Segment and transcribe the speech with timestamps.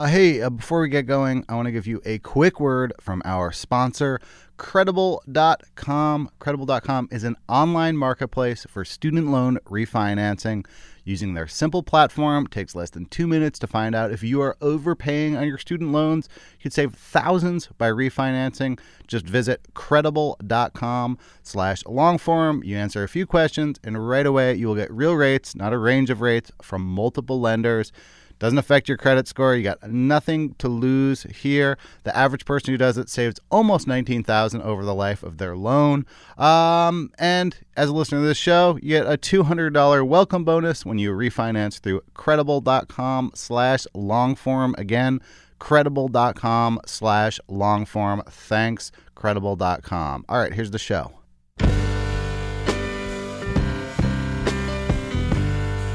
[0.00, 2.94] Uh, hey, uh, before we get going, I want to give you a quick word
[2.98, 4.18] from our sponsor,
[4.56, 6.30] Credible.com.
[6.38, 10.64] Credible.com is an online marketplace for student loan refinancing.
[11.04, 14.56] Using their simple platform takes less than two minutes to find out if you are
[14.62, 16.30] overpaying on your student loans.
[16.58, 18.80] You could save thousands by refinancing.
[19.06, 22.64] Just visit credible.com slash longform.
[22.64, 25.78] You answer a few questions, and right away you will get real rates, not a
[25.78, 27.92] range of rates, from multiple lenders.
[28.40, 29.54] Doesn't affect your credit score.
[29.54, 31.78] You got nothing to lose here.
[32.04, 35.54] The average person who does it saves almost nineteen thousand over the life of their
[35.54, 36.06] loan.
[36.38, 40.42] Um, and as a listener to this show, you get a two hundred dollar welcome
[40.42, 44.76] bonus when you refinance through credible.com slash longform.
[44.78, 45.20] Again,
[45.58, 48.26] credible.com slash longform.
[48.26, 50.24] Thanks, credible.com.
[50.28, 51.19] All right, here's the show.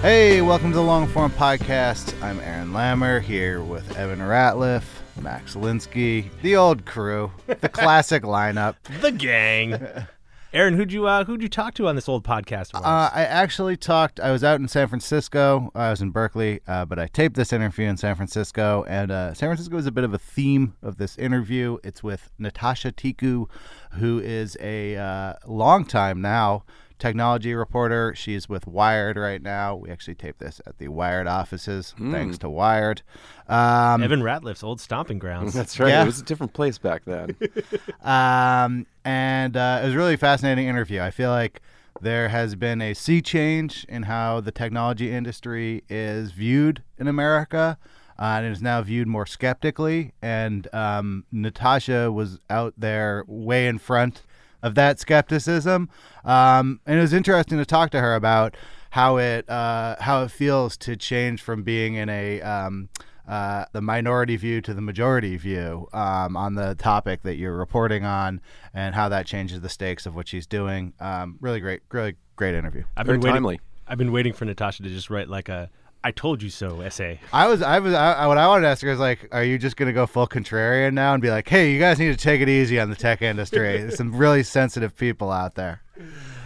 [0.06, 2.14] Hey, welcome to the Long Form Podcast.
[2.22, 4.84] I'm Aaron Lammer here with Evan Ratliff,
[5.20, 8.76] Max Linsky, the old crew, the classic lineup.
[9.02, 9.74] the gang.
[10.54, 12.76] Aaron, who'd you uh, who'd you talk to on this old podcast?
[12.76, 14.20] Uh, I actually talked.
[14.20, 15.72] I was out in San Francisco.
[15.74, 18.86] I was in Berkeley, uh, but I taped this interview in San Francisco.
[18.88, 21.80] And uh, San Francisco is a bit of a theme of this interview.
[21.84, 23.48] It's with Natasha Tiku,
[23.94, 26.64] who is a uh, long time now
[27.00, 28.13] technology reporter.
[28.16, 29.75] She's with Wired right now.
[29.75, 33.01] We actually taped this at the Wired offices, thanks to Wired.
[33.47, 35.53] Um, Evan Ratliff's old stomping grounds.
[35.56, 35.89] That's right.
[35.89, 36.03] Yeah.
[36.03, 37.35] It was a different place back then.
[38.01, 41.01] um, and uh, it was a really fascinating interview.
[41.01, 41.61] I feel like
[42.01, 47.77] there has been a sea change in how the technology industry is viewed in America.
[48.17, 50.13] Uh, and it is now viewed more skeptically.
[50.22, 54.23] And um, Natasha was out there way in front
[54.62, 55.90] of that skepticism.
[56.24, 58.56] Um, and it was interesting to talk to her about
[58.92, 62.90] how it uh, how it feels to change from being in a um,
[63.28, 68.06] uh, the minority view to the majority view um, on the topic that you're reporting
[68.06, 68.40] on,
[68.74, 70.94] and how that changes the stakes of what she's doing.
[71.00, 72.84] Um, really great, really great interview.
[72.96, 73.34] I've Very waiting.
[73.34, 73.60] timely.
[73.88, 75.70] I've been waiting for Natasha to just write like a
[76.06, 77.20] "I told you so" essay.
[77.34, 79.58] I was, I was, I, what I wanted to ask her is like, are you
[79.58, 82.24] just going to go full contrarian now and be like, hey, you guys need to
[82.24, 83.78] take it easy on the tech industry?
[83.82, 85.82] There's some really sensitive people out there.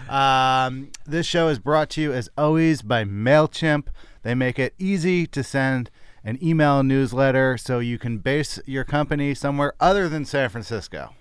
[0.10, 3.88] Um, this show is brought to you as always by Mailchimp.
[4.24, 5.92] They make it easy to send
[6.24, 11.14] an email newsletter so you can base your company somewhere other than San Francisco.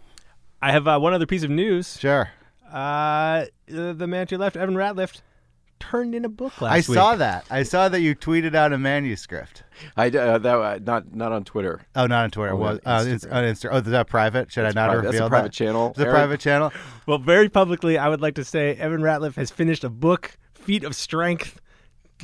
[0.60, 1.99] I have uh, one other piece of news.
[1.99, 2.31] Sure.
[2.72, 5.20] Uh, the the man to your left, Evan Ratliff,
[5.80, 6.98] turned in a book last I week.
[6.98, 7.44] I saw that.
[7.50, 9.62] I saw that you tweeted out a manuscript.
[9.96, 11.80] I uh, that uh, not not on Twitter.
[11.94, 12.52] Oh, not on Twitter.
[12.52, 13.32] Oh, was on uh, Instagram.
[13.32, 14.50] on Insta- Oh, is that private?
[14.52, 15.04] Should That's I not private.
[15.12, 15.52] That's a private that?
[15.52, 15.90] channel.
[15.90, 16.72] It's a Eric- private channel.
[17.06, 20.84] Well, very publicly, I would like to say Evan Ratliff has finished a book, Feet
[20.84, 21.60] of Strength.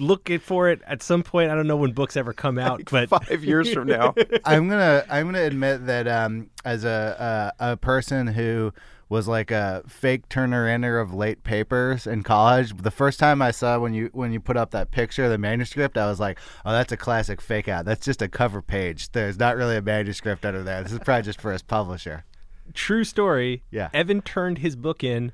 [0.01, 1.53] Look it for it at some point.
[1.53, 4.13] I don't know when books ever come out, but Five years from now.
[4.45, 8.73] I'm gonna I'm gonna admit that um, as a, a a person who
[9.09, 12.77] was like a fake turner inner of late papers in college.
[12.77, 15.39] The first time I saw when you when you put up that picture of the
[15.39, 17.85] manuscript, I was like, "Oh, that's a classic fake out.
[17.85, 19.13] That's just a cover page.
[19.13, 20.83] There's not really a manuscript under there.
[20.83, 22.25] This is probably just for his publisher."
[22.73, 23.63] true story.
[23.71, 23.91] Yeah.
[23.93, 25.33] Evan turned his book in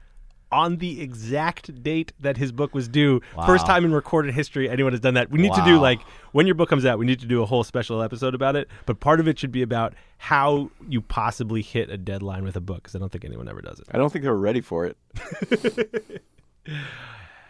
[0.52, 3.20] on the exact date that his book was due.
[3.46, 5.30] First time in recorded history anyone has done that.
[5.30, 6.00] We need to do like
[6.32, 8.68] when your book comes out, we need to do a whole special episode about it.
[8.86, 12.60] But part of it should be about how you possibly hit a deadline with a
[12.60, 13.86] book because I don't think anyone ever does it.
[13.92, 16.22] I don't think they're ready for it.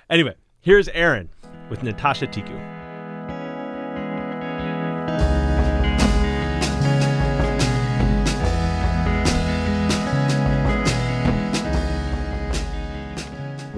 [0.09, 1.29] Anyway, here's Aaron
[1.69, 2.80] with Natasha Tiku.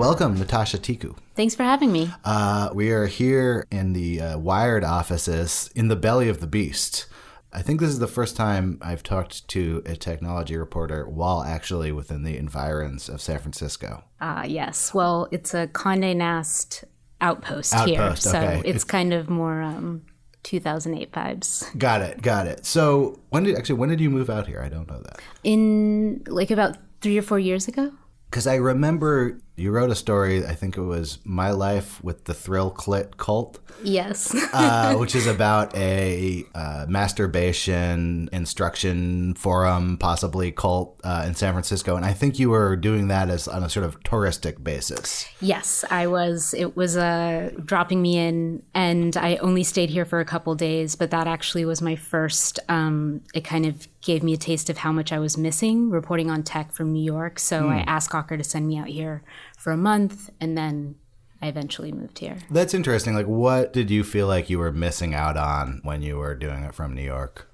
[0.02, 1.16] Welcome, Natasha Tiku.
[1.37, 2.10] Thanks for having me.
[2.25, 7.06] Uh, we are here in the uh, Wired offices in the belly of the beast.
[7.52, 11.93] I think this is the first time I've talked to a technology reporter while actually
[11.93, 14.02] within the environs of San Francisco.
[14.20, 14.93] Ah, yes.
[14.93, 16.82] Well, it's a Condé Nast
[17.20, 18.62] outpost, here, Outpost, so okay.
[18.64, 20.02] it's kind of more um,
[20.43, 21.78] 2008 vibes.
[21.78, 22.66] Got it, got it.
[22.66, 24.60] So when did actually when did you move out here?
[24.60, 27.93] I don't know that In like about three or four years ago.
[28.31, 30.46] because I remember you wrote a story.
[30.46, 33.58] I think it was my life with the thrill clit cult.
[33.82, 34.34] Yes.
[34.52, 41.96] uh, which is about a uh, masturbation instruction forum, possibly cult uh, in San Francisco.
[41.96, 45.26] And I think you were doing that as on a sort of touristic basis.
[45.40, 46.55] yes, I was.
[46.55, 50.96] It was uh, dropping me in, and I only stayed here for a couple days,
[50.96, 52.58] but that actually was my first.
[52.69, 56.31] Um, it kind of gave me a taste of how much I was missing reporting
[56.31, 57.38] on tech from New York.
[57.38, 59.22] So I asked Gawker to send me out here
[59.62, 60.96] for a month, and then
[61.40, 62.38] I eventually moved here.
[62.50, 63.14] That's interesting.
[63.14, 66.64] Like, what did you feel like you were missing out on when you were doing
[66.64, 67.48] it from New York?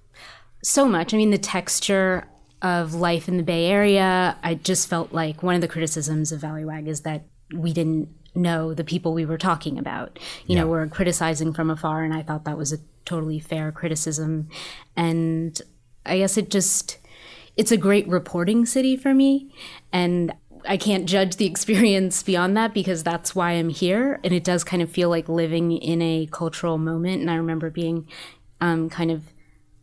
[0.62, 1.14] so much.
[1.14, 2.26] I mean, the texture
[2.62, 4.36] of life in the Bay Area.
[4.42, 7.24] I just felt like one of the criticisms of Valleywag is that
[7.54, 10.18] we didn't know the people we were talking about.
[10.46, 14.48] You know, we're criticizing from afar, and I thought that was a totally fair criticism.
[14.96, 15.60] And
[16.04, 16.98] I guess it just,
[17.56, 19.52] it's a great reporting city for me.
[19.92, 20.34] And
[20.68, 24.20] I can't judge the experience beyond that because that's why I'm here.
[24.22, 27.22] And it does kind of feel like living in a cultural moment.
[27.22, 28.06] And I remember being
[28.60, 29.22] um, kind of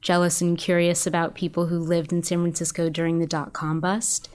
[0.01, 4.29] jealous and curious about people who lived in San Francisco during the dot com bust.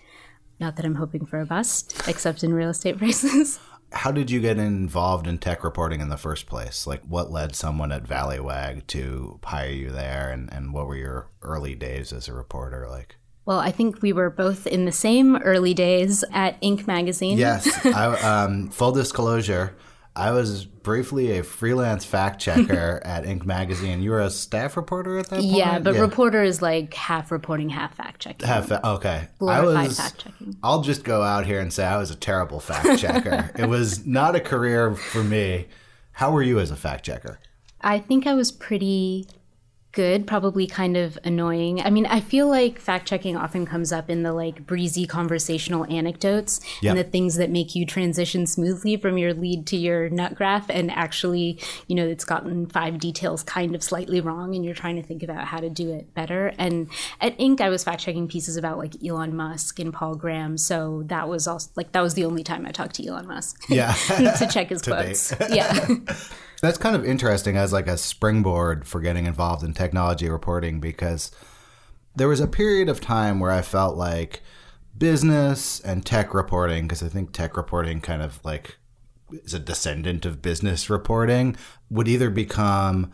[0.58, 3.60] Not that I'm hoping for a bust, except in real estate prices.
[3.92, 6.86] How did you get involved in tech reporting in the first place?
[6.86, 10.30] Like, what led someone at Valleywag to hire you there?
[10.30, 13.16] And, and what were your early days as a reporter like?
[13.50, 16.86] Well, I think we were both in the same early days at Inc.
[16.86, 17.36] magazine.
[17.36, 17.84] Yes.
[17.84, 19.76] I, um, full disclosure,
[20.14, 23.44] I was briefly a freelance fact checker at Inc.
[23.44, 24.02] Magazine.
[24.02, 25.52] You were a staff reporter at that point?
[25.52, 28.46] Yeah, but reporter is like half reporting, half fact checking.
[28.46, 29.26] Half fa- okay.
[29.40, 29.98] I was.
[29.98, 30.56] fact checking.
[30.62, 33.50] I'll just go out here and say I was a terrible fact checker.
[33.58, 35.66] it was not a career for me.
[36.12, 37.40] How were you as a fact checker?
[37.80, 39.26] I think I was pretty
[39.92, 41.80] good, probably kind of annoying.
[41.80, 45.84] I mean, I feel like fact checking often comes up in the like breezy conversational
[45.92, 50.36] anecdotes and the things that make you transition smoothly from your lead to your nut
[50.36, 50.70] graph.
[50.70, 51.58] And actually,
[51.88, 55.22] you know, it's gotten five details kind of slightly wrong and you're trying to think
[55.22, 56.52] about how to do it better.
[56.58, 56.88] And
[57.20, 60.56] at Inc., I was fact checking pieces about like Elon Musk and Paul Graham.
[60.56, 63.64] So that was also like, that was the only time I talked to Elon Musk.
[63.68, 63.92] Yeah.
[64.38, 65.34] to check his quotes.
[65.50, 65.88] yeah.
[66.60, 71.30] That's kind of interesting as like a springboard for getting involved in technology reporting because
[72.14, 74.42] there was a period of time where I felt like
[74.96, 78.76] business and tech reporting because I think tech reporting kind of like
[79.32, 81.56] is a descendant of business reporting
[81.88, 83.12] would either become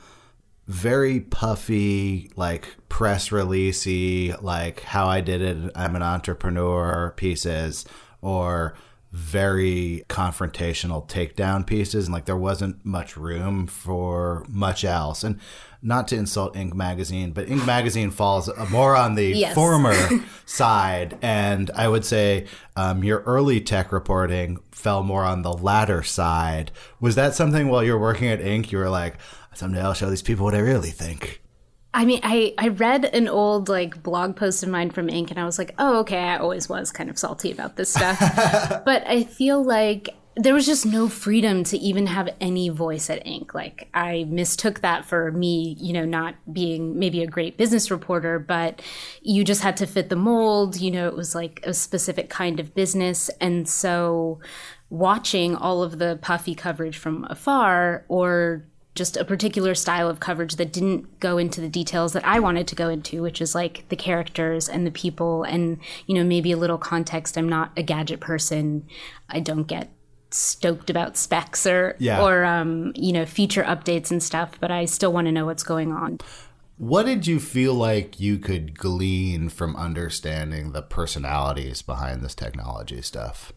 [0.67, 7.85] very puffy, like press releasey, like how I did it, I'm an entrepreneur pieces,
[8.21, 8.75] or
[9.12, 12.06] very confrontational takedown pieces.
[12.06, 15.25] And like there wasn't much room for much else.
[15.25, 15.41] And
[15.82, 16.75] not to insult Inc.
[16.75, 17.64] Magazine, but Inc.
[17.64, 19.55] Magazine falls more on the Yes.
[19.55, 19.95] former
[20.47, 21.16] side.
[21.23, 26.73] And I would say um, your early tech reporting fell more on the latter side.
[27.00, 29.16] Was that something while you were working at Inc., you were like,
[29.54, 31.40] someday I'll show these people what I really think?
[31.97, 35.31] I mean, I, I read an old like blog post of mine from Inc.
[35.31, 38.19] and I was like, oh, okay, I always was kind of salty about this stuff.
[38.85, 43.25] but I feel like there was just no freedom to even have any voice at
[43.25, 43.55] Inc.
[43.55, 48.38] Like I mistook that for me, you know, not being maybe a great business reporter,
[48.38, 48.83] but
[49.23, 50.79] you just had to fit the mold.
[50.79, 53.31] You know, it was like a specific kind of business.
[53.41, 54.38] And so
[54.91, 60.57] watching all of the puffy coverage from afar or just a particular style of coverage
[60.57, 63.88] that didn't go into the details that I wanted to go into, which is like
[63.91, 67.38] the characters and the people and, you know, maybe a little context.
[67.38, 68.88] I'm not a gadget person.
[69.29, 69.91] I don't get
[70.31, 72.23] stoked about specs or Yeah.
[72.25, 75.62] or um, you know, feature updates and stuff, but I still want to know what's
[75.62, 76.19] going on.
[76.79, 83.00] What did you feel like you could glean from understanding the personalities behind this technology
[83.03, 83.53] stuff?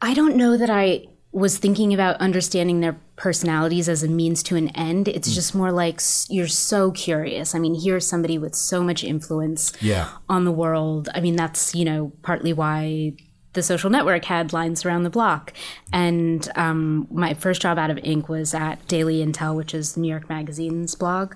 [0.00, 4.54] I don't know that I was thinking about understanding their personalities as a means to
[4.54, 5.08] an end.
[5.08, 7.56] It's just more like you're so curious.
[7.56, 10.10] I mean, here's somebody with so much influence Yeah.
[10.28, 11.08] on the world.
[11.12, 13.14] I mean, that's, you know, partly why
[13.52, 15.52] the social network had lines around the block.
[15.92, 18.28] And um, my first job out of Inc.
[18.28, 21.34] was at Daily Intel, which is New York Magazine's blog.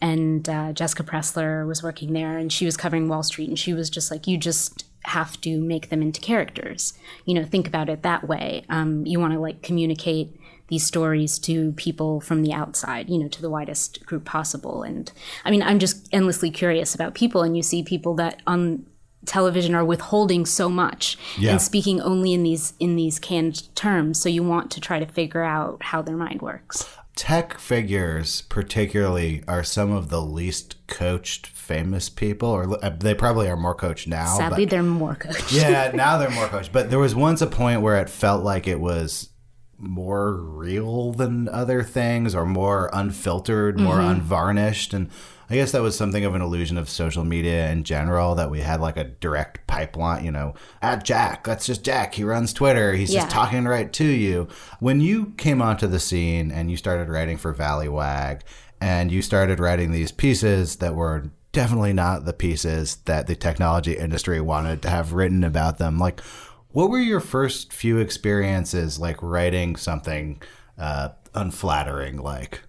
[0.00, 3.48] And uh, Jessica Pressler was working there and she was covering Wall Street.
[3.48, 6.94] And she was just like, you just have to make them into characters.
[7.24, 8.64] You know, think about it that way.
[8.68, 10.36] Um, you want to like communicate
[10.68, 14.82] these stories to people from the outside, you know, to the widest group possible.
[14.82, 15.10] And
[15.44, 18.86] I mean, I'm just endlessly curious about people, and you see people that on
[19.26, 21.52] television are withholding so much Yeah.
[21.52, 24.20] and speaking only in these in these canned terms.
[24.20, 26.86] So you want to try to figure out how their mind works.
[27.14, 33.48] Tech figures, particularly, are some of the least coached famous people, or uh, they probably
[33.48, 34.36] are more coached now.
[34.36, 35.52] Sadly, but- they're more coached.
[35.52, 36.72] yeah, now they're more coached.
[36.72, 39.28] But there was once a point where it felt like it was
[39.78, 45.08] more real than other things, or more unfiltered, more unvarnished, and
[45.50, 48.34] I guess that was something of an illusion of social media in general.
[48.36, 51.44] That we had like a direct pipeline, you know, at Jack.
[51.44, 52.14] That's just Jack.
[52.14, 52.94] He runs Twitter.
[52.94, 53.22] He's Yeah.
[53.22, 54.48] just talking right to you.
[54.80, 58.40] When you came onto the scene and you started writing for Valleywag,
[58.80, 63.96] and you started writing these pieces that were definitely not the pieces that the technology
[63.96, 65.98] industry wanted to have written about them.
[65.98, 66.20] Like,
[66.70, 70.42] what were your first few experiences like writing something
[70.78, 72.16] uh, unflattering?
[72.16, 72.62] Like,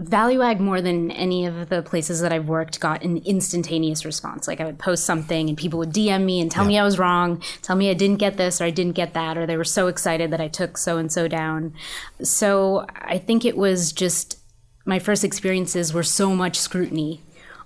[0.00, 4.48] Valleywag more than any of the places that I've worked got an instantaneous response.
[4.48, 6.98] Like I would post something and people would DM me and tell me I was
[6.98, 9.64] wrong, tell me I didn't get this or I didn't get that, or they were
[9.64, 11.74] so excited that I took so and so down.
[12.22, 14.38] So I think it was just
[14.84, 17.20] my first experiences were so much scrutiny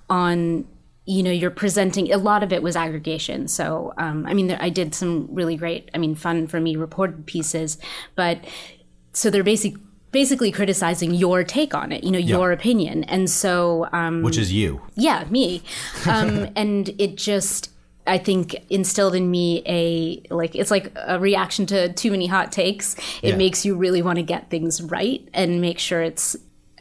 [0.09, 0.67] on
[1.09, 3.47] you know you're presenting a lot of it was aggregation.
[3.49, 6.75] So um, i mean there, i did some really great i mean fun for me
[6.77, 7.79] reported pieces
[8.17, 8.39] but
[9.13, 9.75] so they're basic,
[10.13, 13.05] basically criticizing your take on it you know your opinion.
[13.05, 14.81] And so um, which is you.
[14.97, 15.63] yeah me.
[16.07, 17.71] Um, and it just
[18.09, 22.53] i think instilled in me a like it's like a reaction to too many hot
[22.53, 22.95] takes.
[23.23, 23.37] It Yeah.
[23.37, 26.37] makes you really want to get things right and make sure it's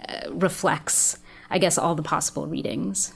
[0.07, 1.17] uh, reflects
[1.49, 3.13] i guess all the possible readings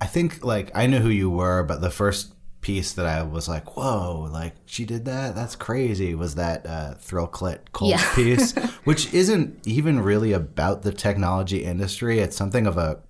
[0.00, 3.48] I think like I knew who you were, but the first piece that I was
[3.48, 5.34] like, "Whoa!" Like she did that.
[5.34, 6.14] That's crazy.
[6.14, 8.04] Was that uh, Thrill Clit Cult Yeah.
[8.14, 8.52] piece,
[8.84, 12.18] which isn't even really about the technology industry.
[12.20, 13.00] It's something of a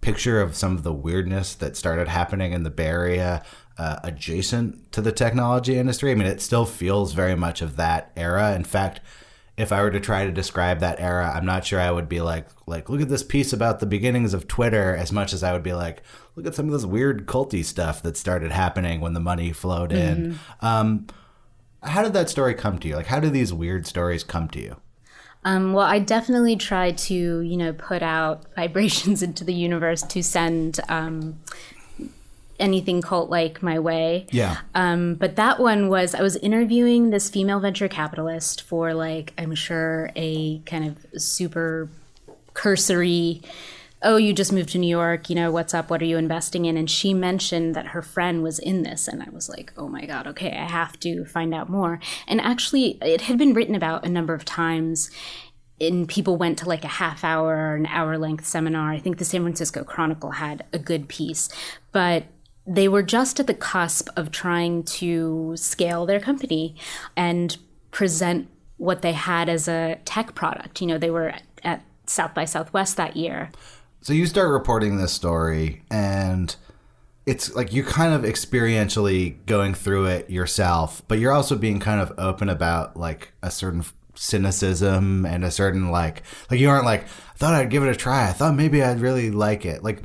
[0.00, 3.44] picture of some of the weirdness that started happening in the Bay Area
[3.76, 6.10] uh, adjacent to the technology industry.
[6.10, 8.54] I mean, it still feels very much of that era.
[8.54, 9.00] In fact,
[9.56, 12.20] if I were to try to describe that era, I'm not sure I would be
[12.20, 15.52] like, like, look at this piece about the beginnings of Twitter as much as I
[15.52, 16.02] would be like,
[16.36, 19.92] look at some of this weird culty stuff that started happening when the money flowed
[19.92, 20.38] in.
[20.60, 21.06] Um,
[21.82, 22.96] how did that story come to you?
[22.96, 24.76] Like, how do these weird stories come to you?
[25.44, 30.22] Um, well, I definitely try to, you know, put out vibrations into the universe to
[30.22, 31.40] send um,
[32.60, 34.26] anything cult like my way.
[34.30, 34.58] Yeah.
[34.74, 39.54] Um, but that one was I was interviewing this female venture capitalist for like I'm
[39.54, 41.88] sure a kind of super
[42.54, 43.42] cursory.
[44.02, 45.28] Oh, you just moved to New York.
[45.28, 45.90] You know what's up?
[45.90, 46.76] What are you investing in?
[46.76, 50.06] And she mentioned that her friend was in this, and I was like, oh my
[50.06, 52.00] god, okay, I have to find out more.
[52.26, 55.10] And actually, it had been written about a number of times
[55.80, 58.90] and people went to like a half hour or an hour length seminar.
[58.90, 61.48] I think the San Francisco Chronicle had a good piece,
[61.90, 62.24] but
[62.66, 66.76] they were just at the cusp of trying to scale their company
[67.16, 67.56] and
[67.90, 70.80] present what they had as a tech product.
[70.80, 73.50] You know, they were at South by Southwest that year.
[74.02, 76.54] So you start reporting this story, and
[77.26, 82.00] it's like you're kind of experientially going through it yourself, but you're also being kind
[82.00, 87.04] of open about like a certain cynicism and a certain like like you aren't like
[87.04, 88.28] I thought I'd give it a try.
[88.28, 89.82] I thought maybe I'd really like it.
[89.82, 90.02] Like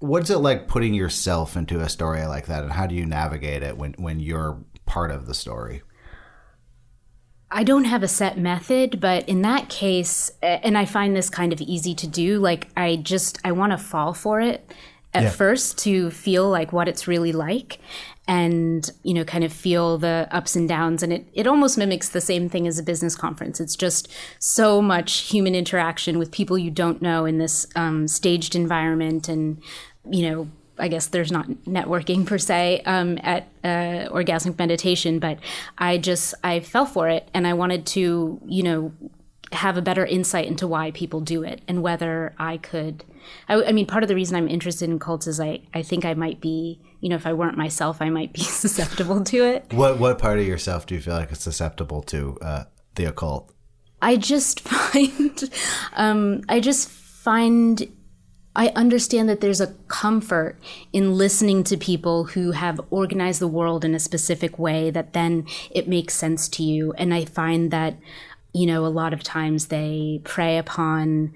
[0.00, 3.62] what's it like putting yourself into a story like that and how do you navigate
[3.62, 5.82] it when when you're part of the story?
[7.50, 11.52] I don't have a set method, but in that case, and I find this kind
[11.52, 14.70] of easy to do, like I just I want to fall for it
[15.14, 15.30] at Yeah.
[15.30, 17.78] first to feel like what it's really like
[18.28, 21.02] and you know kind of feel the ups and downs.
[21.02, 23.58] And it it almost mimics the same thing as a business conference.
[23.58, 24.08] It's just
[24.38, 29.28] so much human interaction with people you don't know in this um, staged environment.
[29.28, 29.60] And
[30.08, 35.38] you know I guess there's not networking per se um, at uh, orgasmic meditation, but
[35.76, 38.92] I just I fell for it, and I wanted to you know
[39.52, 43.04] have a better insight into why people do it and whether I could.
[43.48, 46.04] I, I mean, part of the reason I'm interested in cults is I I think
[46.04, 49.72] I might be you know if I weren't myself, I might be susceptible to it.
[49.72, 52.64] What what part of yourself do you feel like is susceptible to uh,
[52.94, 53.52] the occult?
[54.00, 55.50] I just find,
[55.94, 57.90] um, I just find,
[58.54, 60.58] I understand that there's a comfort
[60.92, 65.46] in listening to people who have organized the world in a specific way that then
[65.70, 66.92] it makes sense to you.
[66.94, 67.96] And I find that,
[68.58, 71.32] you know, a lot of times they prey upon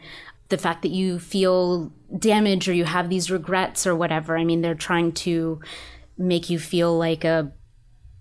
[0.48, 4.36] the fact that you feel damaged or you have these regrets or whatever.
[4.36, 5.60] I mean, they're trying to
[6.18, 7.52] make you feel like a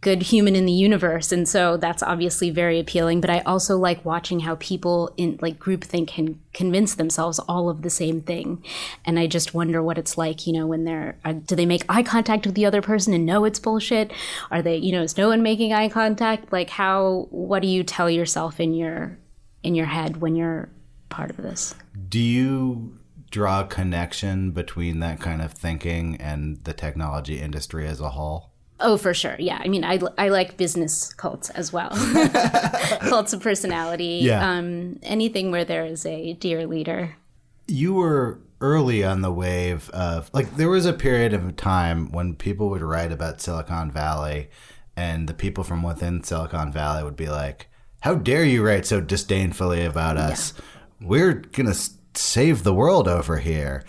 [0.02, 1.32] good human in the universe.
[1.32, 5.60] And so that's obviously very appealing but i also like watching how people in like
[5.60, 8.64] groupthink can convince themselves all of the same thing.
[9.06, 11.86] And i just wonder what it's like you know when they're uh, do they make
[11.88, 14.12] eye contact with the other person and know it's bullshit?
[14.50, 16.52] Are they you know is no one making eye contact?
[16.52, 19.18] Like how what do you tell yourself in your
[19.64, 20.70] in your head when you're
[21.10, 21.76] part of this?
[22.10, 22.98] Do you
[23.30, 28.51] draw a connection between that kind of thinking and the technology industry as a whole?
[28.82, 29.36] Oh, for sure.
[29.40, 29.60] Yeah.
[29.64, 31.90] I mean, I, I like business cults as well.
[33.02, 34.22] cults of personality.
[34.24, 34.50] Yeah.
[34.50, 37.16] Um, anything where there is a dear leader.
[37.68, 42.36] you were early on the wave of like there was a period of time when
[42.36, 44.50] people would write about Silicon Valley
[44.96, 47.68] and the people from within Silicon Valley would be like
[48.02, 50.54] how dare you write so disdainfully about us
[51.02, 51.80] we're going to
[52.14, 53.84] save the world over here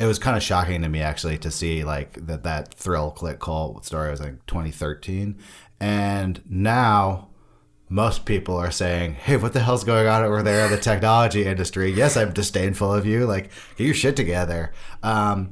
[0.00, 3.38] it was kind of shocking to me actually to see like that that thrill clit
[3.38, 5.38] cult story was like 2013
[5.78, 7.28] and now
[7.92, 11.44] most people are saying, "Hey, what the hell's going on over there in the technology
[11.44, 13.26] industry?" Yes, I'm disdainful of you.
[13.26, 14.72] Like, get your shit together.
[15.02, 15.50] Um,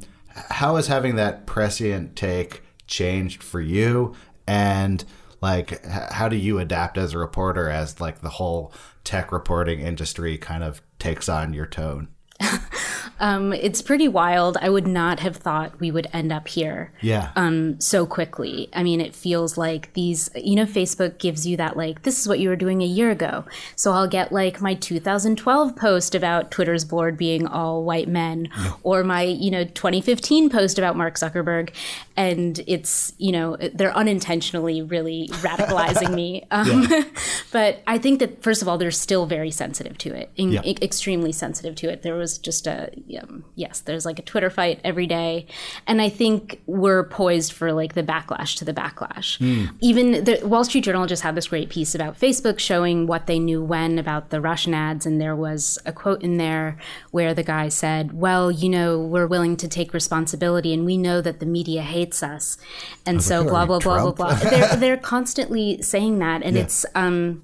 [0.51, 4.15] how has having that prescient take changed for you?
[4.47, 5.05] And
[5.41, 10.39] like, how do you adapt as a reporter as like the whole tech reporting industry
[10.39, 12.09] kind of takes on your tone?
[13.21, 14.57] Um, it's pretty wild.
[14.61, 17.31] I would not have thought we would end up here Yeah.
[17.37, 18.69] um, so quickly.
[18.73, 22.29] I mean, it feels like these, you know, Facebook gives you that, like, this is
[22.29, 23.45] what you were doing a year ago.
[23.77, 28.49] So I'll get like my 2012 post about Twitter's board being all white men,
[28.83, 31.71] or my, you know, 2015 post about Mark Zuckerberg.
[32.17, 36.45] And it's, you know, they're unintentionally really radicalizing me.
[36.51, 36.89] Um,
[37.53, 40.63] but I think that, first of all, they're still very sensitive to it, in, Yeah.
[40.81, 42.03] extremely sensitive to it.
[42.03, 45.47] There was just a, um, yes, there's like a Twitter fight every day.
[45.87, 49.41] And I think we're poised for like the backlash to the backlash.
[49.81, 53.39] Even the Wall Street Journal just had this great piece about Facebook showing what they
[53.39, 55.07] knew when about the Russian ads.
[55.07, 56.79] And there was a quote in there
[57.11, 61.21] where the guy said, Well, you know, we're willing to take responsibility and we know
[61.21, 62.59] that the media hates us.
[63.07, 64.35] And so who blah, blah, you, blah, blah, blah.
[64.51, 66.43] they're, they're constantly saying that.
[66.43, 67.43] And it's, um,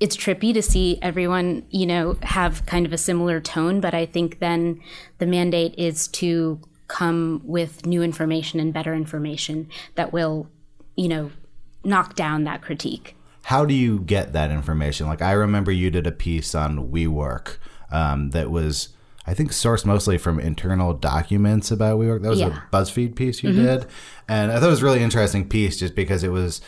[0.00, 4.04] it's trippy to see everyone, you know, have kind of a similar tone, but I
[4.06, 4.80] think then
[5.18, 10.48] the mandate is to come with new information and better information that will,
[10.96, 11.30] you know,
[11.84, 13.14] knock down that critique.
[13.44, 15.06] how do you get that information?
[15.06, 17.58] Like I remember you did a piece on WeWork
[17.92, 18.88] um, that was,
[19.24, 22.22] I think, sourced mostly from internal documents about WeWork.
[22.22, 22.62] That was Yeah.
[22.70, 23.86] a BuzzFeed piece you did,
[24.28, 26.60] and I thought it was a really interesting piece just because it was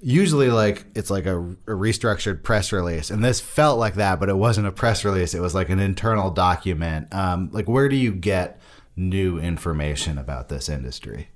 [0.00, 4.28] usually like it's like a, a restructured press release, and this felt like that, but
[4.28, 5.34] it wasn't a press release.
[5.34, 7.12] It was like an internal document.
[7.14, 8.60] Um, like where do you get
[8.96, 11.28] new information about this industry?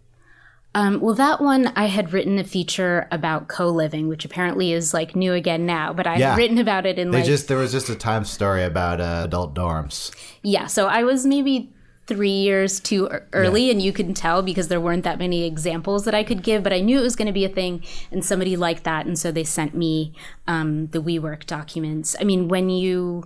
[0.74, 5.14] Um, well, that one I had written a feature about co-living, which apparently is like
[5.14, 6.30] new again now, but I Yeah.
[6.30, 8.98] had written about it in They like just there was just a time story about
[9.00, 10.14] uh, adult dorms.
[10.42, 11.70] Yeah, so I was maybe
[12.06, 16.04] three years too ear- early, and you can tell because there weren't that many examples
[16.04, 18.24] that I could give, but I knew it was going to be a thing, and
[18.24, 20.12] somebody liked that, and so they sent me
[20.46, 22.16] um, the WeWork documents.
[22.20, 23.24] I mean, when you.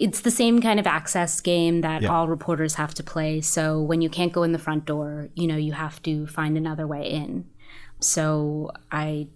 [0.00, 2.10] It's the same kind of access game that Yeah.
[2.10, 3.40] all reporters have to play.
[3.40, 6.56] So when you can't go in the front door, you know, you have to find
[6.56, 7.46] another way in.
[7.98, 9.26] So I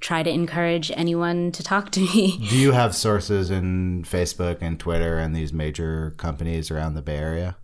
[0.00, 2.36] try to encourage anyone to talk to me.
[2.50, 7.16] Do you have sources in Facebook and Twitter and these major companies around the Bay
[7.16, 7.56] Area?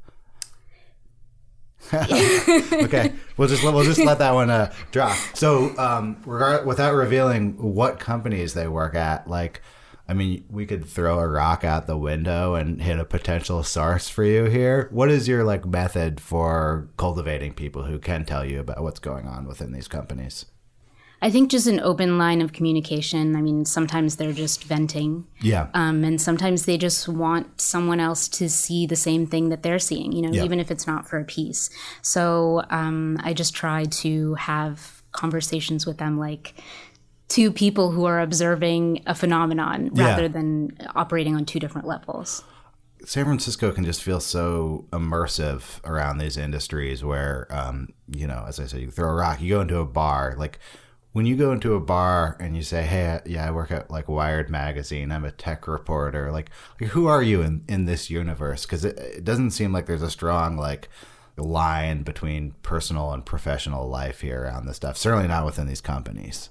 [1.95, 5.17] okay, we'll just we'll just let that one uh, drop.
[5.35, 9.63] So, um, regard, without revealing what companies they work at, like,
[10.09, 14.09] I mean, we could throw a rock out the window and hit a potential source
[14.09, 14.89] for you here.
[14.91, 19.27] What is your like method for cultivating people who can tell you about what's going
[19.27, 20.47] on within these companies?
[21.23, 23.37] I think just an open line of communication.
[23.37, 25.27] I mean, sometimes they're just venting.
[25.41, 29.63] Yeah, Um, and sometimes they just want someone else to see the same thing that
[29.63, 30.45] they're seeing, you know, Yeah.
[30.45, 31.71] even if it's not for a piece.
[32.03, 36.55] So um, I just try to have conversations with them like
[37.29, 40.11] two people who are observing a phenomenon Yeah.
[40.11, 42.45] rather than operating on two different levels.
[43.05, 48.61] San Francisco can just feel so immersive around these industries where, um, you know, as
[48.61, 50.35] I said, you throw a rock, you go into a bar.
[50.39, 50.59] Like
[51.17, 54.07] when you go into a bar and you say, "Hey, yeah, I work at like
[54.07, 55.11] Wired magazine.
[55.11, 58.67] I'm a tech reporter." Like, like who are you in in this universe?
[58.67, 60.91] Because it, it doesn't seem like there's a strong like
[61.39, 64.99] line between personal and professional life here around this stuff.
[64.99, 66.51] Certainly not within these companies.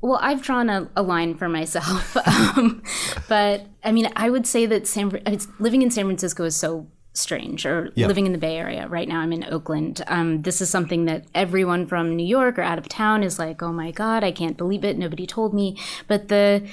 [0.00, 2.82] Well, I've drawn a, a line for myself, um,
[3.28, 5.22] but I mean, I would say that San
[5.60, 8.08] living in San Francisco is so strange or Yeah.
[8.08, 8.86] living in the Bay Area.
[8.88, 10.02] Right now, I'm in Oakland.
[10.08, 13.62] Um, this is something that everyone from New York or out of town is like,
[13.62, 14.98] oh my God, I can't believe it.
[14.98, 15.76] Nobody told me.
[16.08, 16.66] But the,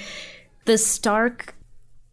[0.64, 1.54] the stark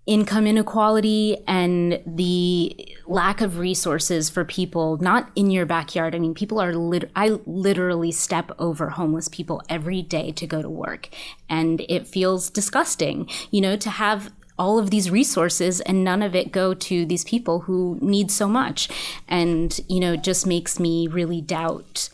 [0.06, 6.16] income inequality and the lack of resources for people not in your backyard.
[6.16, 10.64] I mean, people are lit- I literally step over homeless people every day to go
[10.64, 11.10] to work
[11.48, 16.36] and it feels disgusting, you know, to have all of these resources and none of
[16.36, 18.90] it go to these people who need so much.
[19.28, 22.10] And, you know, just makes me really doubt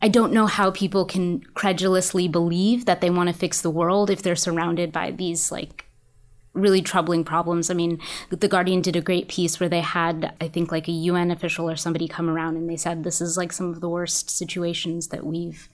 [0.00, 4.10] I don't know how people can credulously believe that they want to fix the world
[4.10, 5.86] if they're surrounded by these like
[6.52, 7.70] really troubling problems.
[7.70, 10.92] I mean, The Guardian did a great piece where they had, I think, like a
[10.92, 13.88] UN official or somebody come around and they said, this is like some of the
[13.88, 15.68] worst situations that we've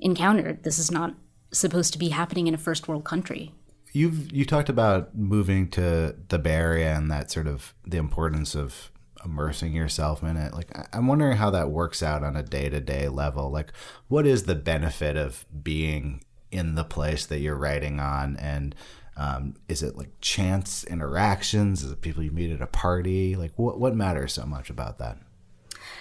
[0.00, 0.64] encountered.
[0.64, 1.14] This is not
[1.52, 3.52] supposed to be happening in a first world country.
[3.94, 8.56] You've you talked about moving to the Bay Area and that sort of the importance
[8.56, 8.90] of
[9.24, 10.52] immersing yourself in it.
[10.52, 13.50] Like I'm wondering how that works out on a day to day level.
[13.50, 13.72] Like
[14.08, 18.74] what is the benefit of being in the place that you're writing on and
[19.16, 21.84] um, is it like chance interactions?
[21.84, 23.36] Is it people you meet at a party?
[23.36, 25.18] Like what what matters so much about that?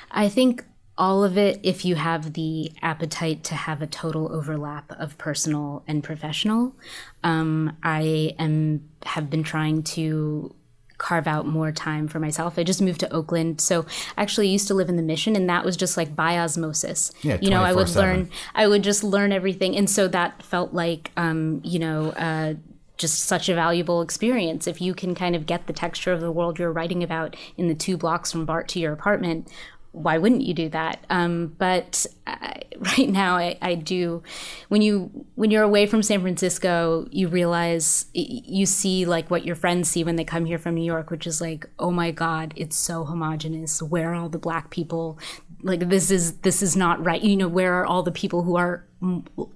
[0.10, 0.66] I think
[0.98, 5.84] all of it, if you have the appetite to have a total overlap of personal
[5.88, 6.76] and professional,
[7.24, 10.54] um, I am have been trying to
[11.00, 12.58] carve out more time for myself.
[12.58, 13.86] I just moved to Oakland, so
[14.18, 17.12] actually used to live in the Mission, and that was just like by osmosis.
[17.24, 20.74] Yeah, you know, I would learn, I would just learn everything, and so that felt
[20.74, 22.12] like, um, you know.
[22.12, 22.54] Uh,
[22.96, 24.68] just such a valuable experience.
[24.68, 27.68] If you can kind of get the texture of the world you're writing about in
[27.68, 29.52] the two blocks from BART to your apartment,
[29.94, 31.06] why wouldn't you do that?
[31.10, 32.64] Um, but I,
[32.98, 34.24] right now, I, I do.
[34.68, 39.56] When you when you're away from San Francisco, you realize you see like what your
[39.56, 42.54] friends see when they come here from New York, which is like, oh my God,
[42.56, 43.82] it's so homogenous.
[43.82, 45.20] Where are all the black people?
[45.62, 47.22] Like this is this is not right.
[47.22, 48.86] You know, where are all the people who are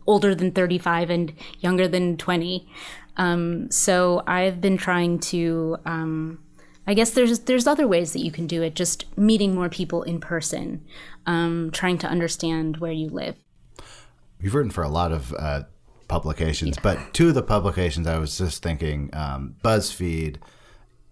[0.06, 2.70] older than 35 and younger than 20?
[3.18, 5.78] Um, so I've been trying to.
[5.86, 6.40] Um,
[6.88, 8.74] I guess there's there's other ways that you can do it.
[8.74, 10.86] Just meeting more people in person,
[11.26, 13.36] um, trying to understand where you live.
[14.40, 15.64] You've written for a lot of uh,
[16.08, 20.38] publications, but two of the publications I was just thinking um, BuzzFeed.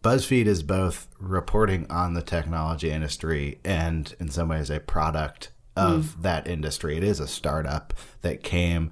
[0.02, 6.22] BuzzFeed is both reporting on the technology industry and, in some ways, a product of
[6.22, 6.96] that industry.
[6.96, 8.92] It is a startup that came,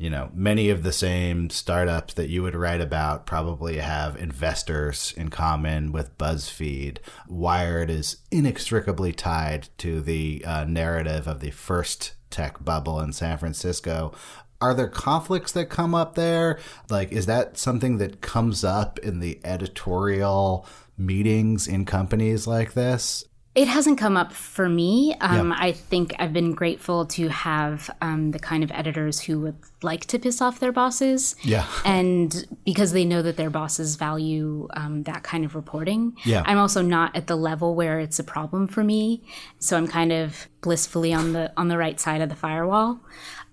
[0.00, 5.12] you know, many of the same startups that you would write about probably have investors
[5.14, 6.96] in common with BuzzFeed.
[7.28, 13.36] Wired is inextricably tied to the uh, narrative of the first tech bubble in San
[13.36, 14.14] Francisco.
[14.58, 16.58] Are there conflicts that come up there?
[16.88, 23.26] Like, is that something that comes up in the editorial meetings in companies like this?
[23.52, 25.16] It hasn't come up for me.
[25.20, 25.56] Um, Yeah.
[25.58, 30.04] I think I've been grateful to have um, the kind of editors who would like
[30.06, 31.34] to piss off their bosses.
[31.42, 31.66] Yeah.
[31.84, 36.16] And because they know that their bosses value um, that kind of reporting.
[36.24, 36.44] Yeah.
[36.46, 39.24] I'm also not at the level where it's a problem for me.
[39.58, 43.00] So I'm kind of blissfully on the on the right side of the firewall.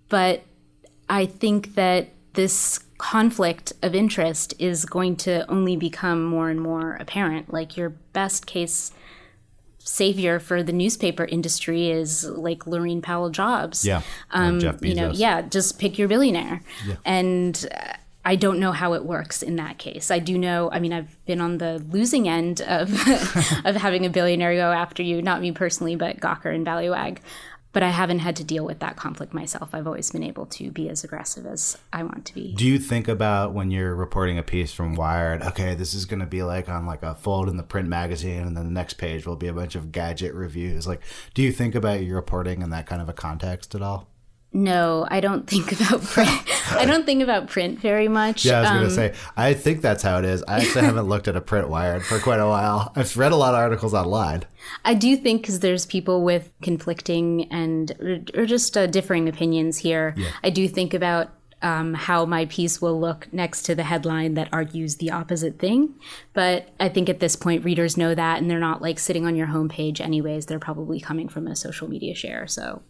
[0.09, 0.43] But
[1.09, 6.95] I think that this conflict of interest is going to only become more and more
[6.99, 7.51] apparent.
[7.51, 8.91] Like your best case
[9.87, 13.85] savior for the newspaper industry is like Laurene Powell Jobs.
[13.85, 14.01] Yeah.
[14.31, 16.61] Um, Jeff you know, yeah, just pick your billionaire.
[17.05, 17.93] And uh,
[18.25, 20.11] I don't know how it works in that case.
[20.11, 22.91] I do know, I mean, I've been on the losing end of
[23.65, 27.19] of having a billionaire go after you, not me personally, but Gawker and Valleywag.
[27.77, 29.69] But I haven't had to deal with that conflict myself.
[29.71, 32.55] I've always been able to be as aggressive as I want to be.
[32.55, 36.21] Do you think about when you're reporting a piece from Wired, okay, this is going
[36.21, 38.95] to be like on like a fold in the print magazine and then the next
[38.95, 40.87] page will be a bunch of gadget reviews.
[40.87, 41.03] Like,
[41.35, 44.07] do you think about your reporting in that kind of a context at all?
[44.57, 46.31] No, I don't think about print.
[46.71, 48.43] I don't think about print very much.
[48.43, 50.43] Yeah, I was going Um, to say, I think that's how it is.
[50.47, 52.91] I actually haven't looked at a print Wired for quite a while.
[52.95, 54.45] I've read a lot of articles online.
[54.83, 59.77] I do think because there's people with conflicting and or, or just uh, differing opinions
[59.77, 60.15] here.
[60.17, 60.29] Yeah.
[60.43, 61.29] I do think about
[61.61, 65.93] um, how my piece will look next to the headline that argues the opposite thing.
[66.33, 69.35] But I think at this point, readers know that, and they're not like sitting on
[69.35, 70.47] your homepage anyways.
[70.47, 72.47] They're probably coming from a social media share.
[72.47, 72.81] So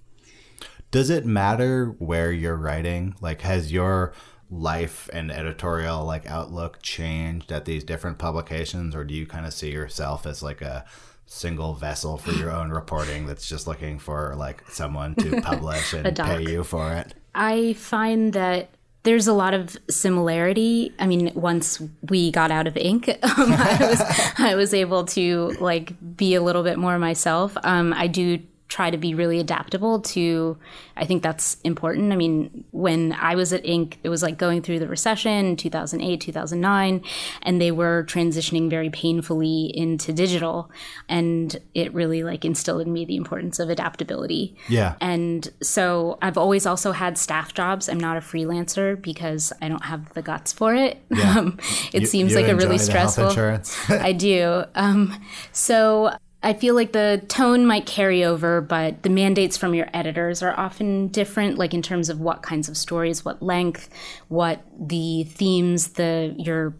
[0.91, 3.15] Does it matter where you're writing?
[3.21, 4.13] Like, has your
[4.49, 9.53] life and editorial like outlook changed at these different publications, or do you kind of
[9.53, 10.85] see yourself as like a
[11.25, 16.15] single vessel for your own reporting that's just looking for like someone to publish and
[16.15, 17.13] pay you for it?
[17.35, 18.69] I find that
[19.03, 20.93] there's a lot of similarity.
[20.99, 25.55] I mean, once we got out of Inc., um, I was I was able to
[25.59, 27.57] like be a little bit more myself.
[27.63, 30.57] Um, I do try to be really adaptable to
[30.97, 33.95] i think that's important i mean when i was at Inc.
[34.03, 37.01] it was like going through the recession 2008 2009
[37.43, 40.69] and they were transitioning very painfully into digital
[41.07, 44.95] and it really like instilled in me the importance of adaptability Yeah.
[44.99, 49.85] and so i've always also had staff jobs i'm not a freelancer because i don't
[49.85, 51.57] have the guts for it um,
[51.93, 53.77] it You- seems you like a really stressful insurance?
[53.89, 54.63] I do.
[54.75, 55.19] Um,
[55.51, 56.11] so
[56.47, 60.57] I feel like the tone might carry over, but the mandates from your editors are
[60.57, 63.89] often different, like in terms of what kinds of stories, what length,
[64.29, 66.73] what the themes the your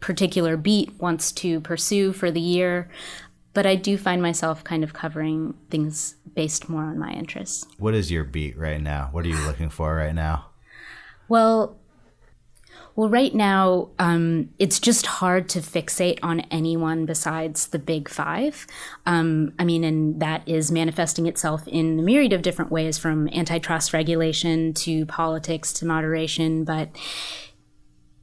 [0.00, 2.90] particular beat wants to pursue for the year.
[3.52, 7.64] But I do find myself kind of covering things based more on my interests.
[7.78, 9.10] What is your beat right now?
[9.12, 10.46] What are you looking for right now?
[11.28, 11.78] Well,
[12.96, 18.68] well, right now, um, it's just hard to fixate on anyone besides the big five.
[19.04, 23.28] Um, I mean, and that is manifesting itself in a myriad of different ways from
[23.30, 26.62] antitrust regulation to politics to moderation.
[26.62, 26.90] But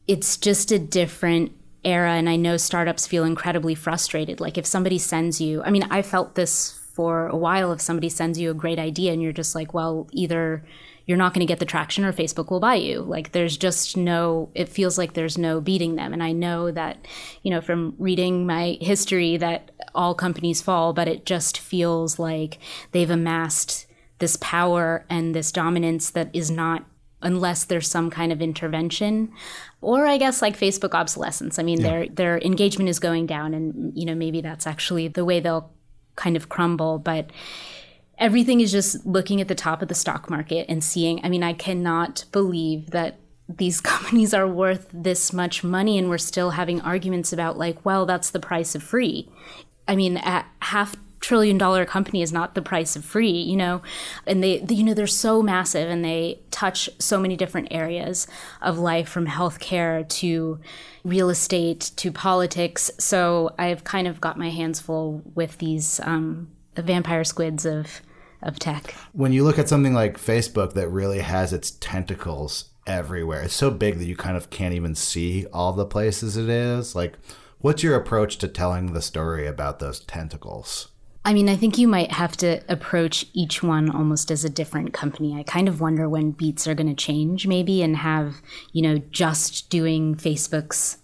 [0.07, 1.51] it's just a different
[1.83, 2.13] era.
[2.13, 4.39] And I know startups feel incredibly frustrated.
[4.39, 7.73] Like if somebody sends you, I mean, I felt this for a while.
[7.73, 10.63] If somebody sends you a great idea and you're just like, well, either
[11.05, 13.01] you're not going to get the traction or Facebook will buy you.
[13.01, 16.13] Like there's just no, it feels like there's no beating them.
[16.13, 17.05] And I know that,
[17.43, 22.59] you know, from reading my history that all companies fall, but it just feels like
[22.91, 23.87] they've amassed
[24.19, 26.85] this power and this dominance that is not
[27.23, 29.31] unless there's some kind of intervention
[29.81, 33.95] or i guess like facebook obsolescence i mean their their engagement is going down and
[33.95, 35.71] you know maybe that's actually the way they'll
[36.15, 37.29] kind of crumble but
[38.21, 41.43] everything is just looking at the top of the stock market and seeing i mean
[41.43, 43.17] i cannot believe that
[43.57, 48.05] these companies are worth this much money and we're still having arguments about like well
[48.05, 49.29] that's the price of free.
[49.87, 53.81] I mean a half trillion dollar company is not the price of free you know?
[54.25, 58.27] And they, they you know they're so massive and they touch so many different areas
[58.61, 60.59] of life from healthcare to
[61.03, 62.91] real estate to politics.
[62.97, 68.01] So i've kind of got my hands full with these um, vampire squids of
[68.43, 73.43] of tech When you look at something like Facebook that really has its tentacles everywhere,
[73.43, 76.95] it's so big that you kind of can't even see all the places it is.
[76.95, 77.17] Like,
[77.59, 80.87] what's your approach to telling the story about those tentacles?
[81.23, 84.91] I mean, I think you might have to approach each one almost as a different
[84.91, 85.37] company.
[85.37, 88.41] I kind of wonder when beats are going to change, maybe, and have,
[88.73, 90.97] you know, just doing Facebook's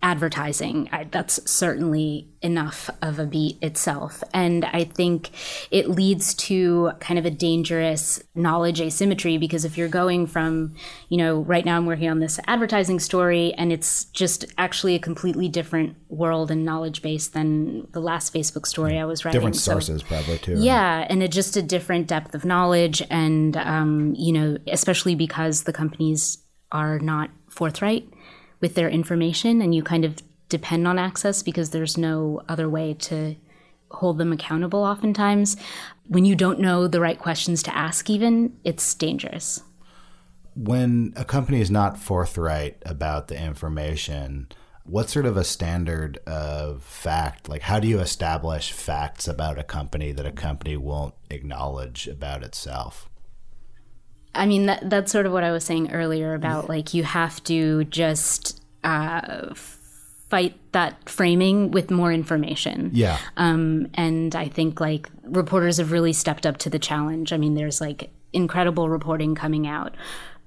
[0.00, 0.88] advertising.
[0.92, 4.22] I, that's certainly enough of a beat itself.
[4.32, 5.30] And I think
[5.72, 10.74] it leads to kind of a dangerous knowledge asymmetry because if you're going from,
[11.08, 15.00] you know, right now I'm working on this advertising story and it's just actually a
[15.00, 19.40] completely different world and knowledge base than the last Facebook story I was writing.
[19.40, 20.54] Different So- sources, probably, too.
[20.58, 25.64] yeah, and it just a different depth of knowledge, and um, you know, especially because
[25.64, 26.38] the companies
[26.70, 28.08] are not forthright
[28.60, 30.16] with their information, and you kind of
[30.48, 33.36] depend on access because there's no other way to
[33.90, 34.82] hold them accountable.
[34.82, 35.56] Oftentimes,
[36.06, 39.62] when you don't know the right questions to ask, even it's dangerous.
[40.54, 44.48] When a company is not forthright about the information,
[44.84, 47.48] what sort of a standard of fact?
[47.48, 52.42] Like, how do you establish facts about a company that a company won't acknowledge about
[52.42, 53.08] itself?
[54.38, 57.42] I mean, that, that's sort of what I was saying earlier about like you have
[57.44, 62.90] to just uh, fight that framing with more information.
[62.92, 63.18] Yeah.
[63.36, 67.32] Um, and I think like reporters have really stepped up to the challenge.
[67.32, 69.94] I mean, there's like incredible reporting coming out.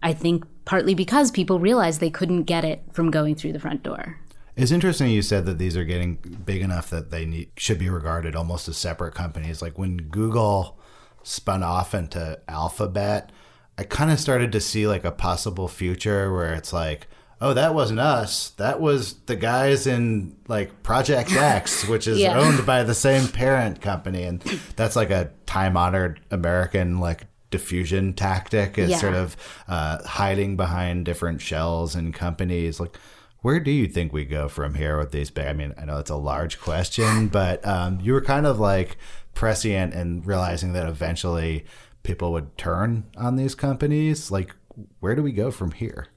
[0.04, 3.84] I think partly because people realized they couldn't get it from going through the front
[3.84, 4.20] door.
[4.56, 7.90] It's interesting you said that these are getting big enough that they need, should be
[7.90, 9.62] regarded almost as separate companies.
[9.62, 10.78] Like when Google
[11.24, 13.32] spun off into Alphabet,
[13.78, 17.08] I kind of started to see like a possible future where it's like,
[17.40, 18.50] oh, that wasn't us.
[18.52, 22.40] That was the guys in like Project X, which is Yeah.
[22.40, 24.24] owned by the same parent company.
[24.24, 24.42] And
[24.76, 28.98] that's like a time honored American like diffusion tactic is Yeah.
[28.98, 29.36] sort of
[29.68, 32.80] uh, hiding behind different shells and companies.
[32.80, 32.96] Like,
[33.42, 35.48] where do you think we go from here with these big?
[35.48, 38.98] I mean, I know it's a large question, but um, you were kind of like
[39.34, 41.66] prescient and realizing that eventually
[42.04, 44.32] people would turn on these companies.
[44.32, 44.56] Like,
[45.00, 46.08] where do we go from here?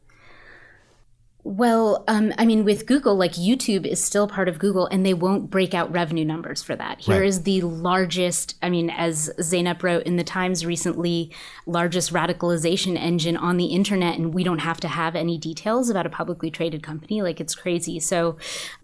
[1.47, 5.12] Well, um, I mean, with Google, like YouTube is still part of Google, and they
[5.12, 7.01] won't break out revenue numbers for that.
[7.01, 7.44] Here is Right.
[7.44, 11.31] the largest, I mean, as Zeynep wrote in the Times recently,
[11.66, 16.07] largest radicalization engine on the internet, and we don't have to have any details about
[16.07, 17.20] a publicly traded company.
[17.20, 18.01] Like, it's crazy.
[18.01, 18.38] So,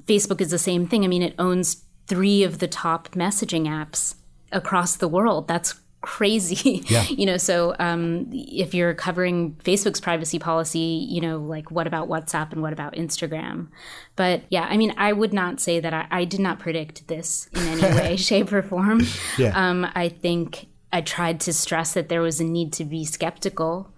[0.04, 1.02] Facebook is the same thing.
[1.02, 4.16] I mean, it owns three of the top messaging apps
[4.52, 5.48] across the world.
[5.48, 6.84] That's crazy.
[6.90, 7.04] Yeah.
[7.04, 12.08] you know, so um, if you're covering Facebook's privacy policy, you know, like what about
[12.08, 13.68] WhatsApp and what about Instagram?
[14.16, 17.48] But yeah, I mean, I would not say that I, I did not predict this
[17.52, 19.02] in any way, shape, or form.
[19.38, 19.52] Yeah.
[19.54, 23.92] Um, I think I tried to stress that there was a need to be skeptical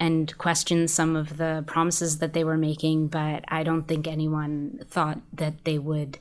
[0.00, 4.80] and question some of the promises that they were making, but I don't think anyone
[4.88, 6.18] thought that they would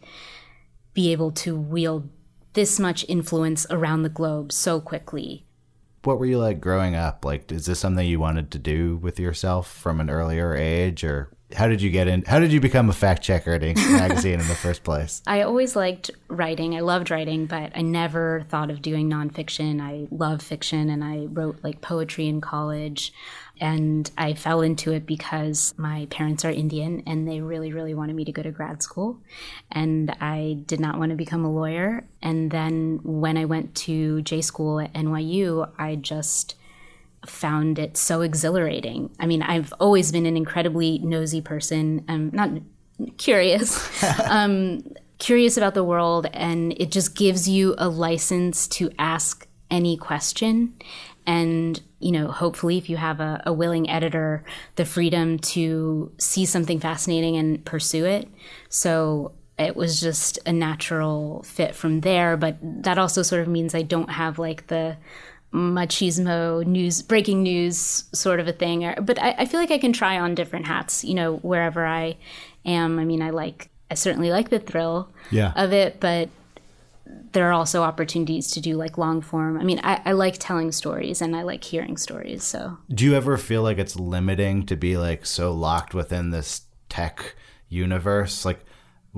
[0.93, 2.10] be able to wield
[2.58, 5.46] this much influence around the globe so quickly.
[6.04, 7.24] What were you like growing up?
[7.24, 11.30] Like, is this something you wanted to do with yourself from an earlier age, or
[11.56, 12.24] how did you get in?
[12.24, 13.76] How did you become a fact checker at Inc.
[13.91, 15.22] magazine in the first place?
[15.28, 16.76] I always liked writing.
[16.76, 19.80] I loved writing, but I never thought of doing nonfiction.
[19.80, 23.13] I love fiction and I wrote like poetry in college.
[23.60, 28.15] And I fell into it because my parents are Indian and they really, really wanted
[28.15, 29.20] me to go to grad school.
[29.72, 32.08] And I did not want to become a lawyer.
[32.22, 36.56] And then when I went to J school at NYU, I just
[37.26, 39.10] found it so exhilarating.
[39.20, 42.06] I mean, I've always been an incredibly nosy person.
[42.08, 42.52] I'm not
[43.17, 44.84] curious, um,
[45.17, 50.74] curious about the world, and it just gives you a license to ask any question.
[51.26, 54.43] And, you know, hopefully, if you have a, a willing editor,
[54.75, 58.27] the freedom to see something fascinating and pursue it.
[58.69, 62.38] So it was just a natural fit from there.
[62.38, 64.97] But that also sort of means I don't have like the
[65.53, 69.93] machismo news breaking news sort of a thing but I, I feel like i can
[69.93, 72.17] try on different hats you know wherever i
[72.65, 75.53] am i mean i like i certainly like the thrill Yeah.
[75.55, 76.29] of it but
[77.34, 80.72] there are also opportunities to do like long form i mean I, I like telling
[80.72, 84.76] stories and i like hearing stories so Do you ever feel like it's limiting to
[84.76, 87.36] be like so locked within this tech
[87.70, 88.46] universe?
[88.46, 88.60] Like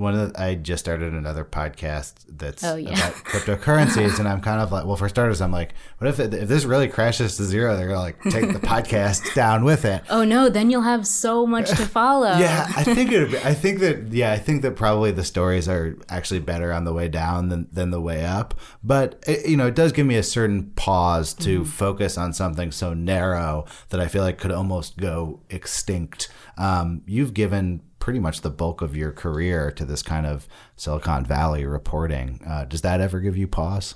[0.00, 2.90] one of the, I just started another podcast that's Oh, yeah.
[2.92, 6.32] about cryptocurrencies, and I'm kind of like, well, for starters, I'm like, what if it,
[6.32, 7.76] if this really crashes to zero?
[7.76, 10.02] They're gonna like take the podcast down with it.
[10.10, 13.34] oh no then you'll have so much to follow Yeah, I think it.
[13.44, 14.12] I think that.
[14.12, 17.68] Yeah, I think that probably the stories are actually better on the way down than
[17.72, 18.54] than the way up.
[18.82, 22.72] But it, you know, it does give me a certain pause to focus on something
[22.72, 26.28] so narrow that I feel like could almost go extinct.
[26.56, 31.24] Um, you've given pretty much the bulk of your career to this kind of Silicon
[31.24, 32.40] Valley reporting.
[32.44, 33.94] Uh, does that ever give you pause?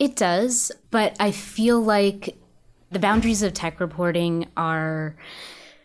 [0.00, 2.36] It does, but I feel like
[2.90, 5.16] the boundaries of tech reporting are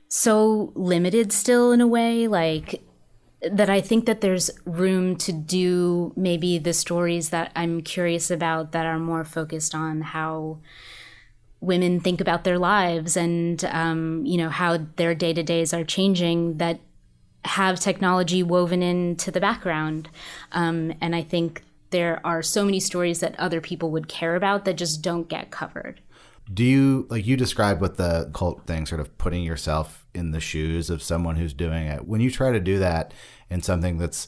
[0.08, 2.82] so limited still in a way like
[3.42, 8.72] that I think that there's room to do maybe the stories that I'm curious about
[8.72, 10.60] that are more focused on how
[11.62, 15.84] women think about their lives and um, you know how their day to days are
[15.84, 16.80] changing that
[17.46, 20.10] have technology woven into the background.
[20.52, 24.66] Um, and I think there are so many stories that other people would care about
[24.66, 26.02] that just don't get covered.
[26.52, 30.40] Do you like you described with the cult thing, sort of putting yourself in the
[30.40, 32.08] shoes of someone who's doing it?
[32.08, 33.14] When you try to do that
[33.50, 34.28] in something that's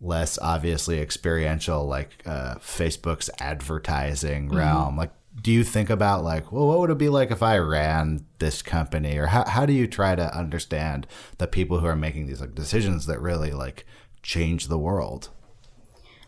[0.00, 6.68] less obviously experiential, like uh, Facebook's advertising realm, like do you think about like, well,
[6.68, 9.86] what would it be like if I ran this company, or how how do you
[9.86, 11.06] try to understand
[11.38, 13.86] the people who are making these like decisions that really like
[14.22, 15.30] change the world?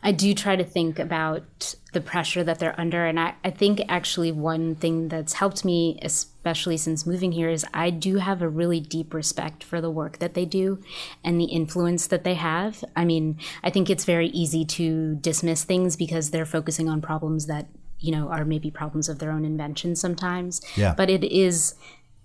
[0.07, 3.07] I do try to think about the pressure that they're under.
[3.07, 7.65] And I, I think actually one thing that's helped me, especially since moving here, is
[7.73, 10.79] I do have a really deep respect for the work that they do
[11.25, 12.85] and the influence that they have.
[12.95, 17.47] I mean, I think it's very easy to dismiss things because they're focusing on problems
[17.47, 17.67] that,
[17.99, 20.61] you know, are maybe problems of their own invention sometimes.
[20.77, 20.95] Yeah.
[20.97, 21.75] But it is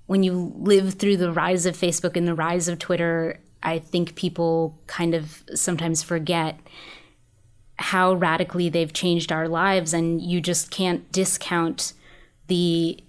[0.08, 4.16] when you live through the rise of Facebook and the rise of Twitter, I think
[4.16, 6.60] people kind of sometimes forget
[7.78, 11.94] how radically they've changed our lives and you just can't discount
[12.48, 13.02] the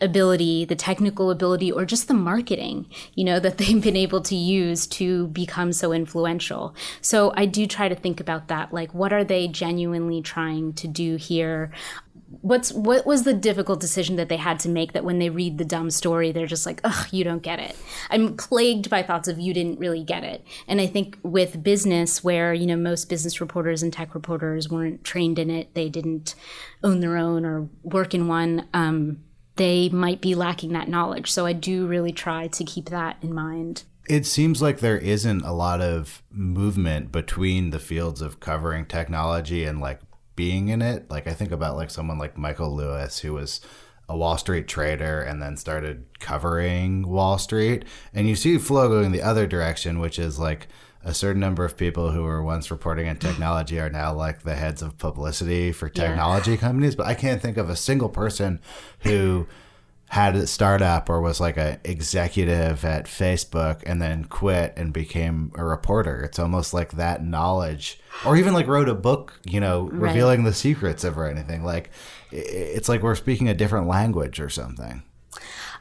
[0.00, 4.36] ability the technical ability or just the marketing you know that they've been able to
[4.36, 6.74] use to become so influential.
[7.00, 10.88] So i do try to think about that like what are they genuinely trying to
[10.88, 11.72] do here?
[12.42, 15.58] What's what was the difficult decision that they had to make that when they read
[15.58, 17.76] the dumb story they're just like ugh you don't get it.
[18.10, 20.44] I'm plagued by thoughts of you didn't really get it.
[20.68, 25.02] And i think with business where you know most business reporters and tech reporters weren't
[25.04, 26.34] trained in it they didn't
[26.84, 29.18] own their own or work in one um,
[29.58, 33.34] they might be lacking that knowledge so i do really try to keep that in
[33.34, 38.86] mind It seems like there isn't a lot of movement between the fields of covering
[38.86, 40.00] technology and like
[40.34, 41.10] being in it.
[41.10, 43.60] Like I think about like someone like Michael Lewis who was
[44.08, 47.84] a Wall Street trader and then started covering Wall Street.
[48.14, 50.68] And you see flow going the other direction, which is like
[51.04, 54.56] a certain number of people who were once reporting on technology are now like the
[54.56, 56.94] heads of publicity for technology companies.
[56.96, 58.60] But I can't think of a single person
[59.00, 59.46] who
[60.10, 65.52] had a startup or was like a executive at Facebook and then quit and became
[65.54, 66.22] a reporter.
[66.22, 70.00] It's almost like that knowledge, or even like wrote a book, you know, Right.
[70.08, 71.62] revealing the secrets of or anything.
[71.62, 71.90] Like
[72.32, 75.02] it's like we're speaking a different language or something.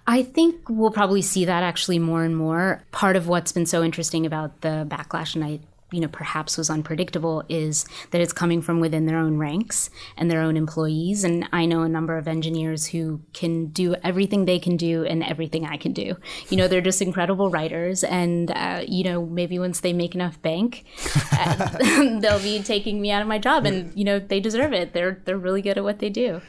[0.10, 2.82] I think we'll probably see that actually more and more.
[2.91, 5.60] Part of what's been so interesting about the backlash, and I,
[5.91, 10.32] you know, perhaps was unpredictable, is that it's coming from within their own ranks and
[10.32, 11.26] their own employees.
[11.26, 15.24] And I know a number of engineers who can do everything they can do and
[15.24, 16.16] everything I can do.
[16.49, 20.41] You know, they're just incredible writers, and uh, you know, maybe once they make enough
[20.41, 20.86] bank,
[21.34, 24.93] uh, they'll be taking me out of my job, and you know, they deserve it.
[24.93, 26.41] They're they're really good at what they do.